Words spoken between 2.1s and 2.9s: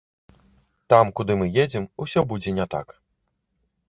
будзе не так.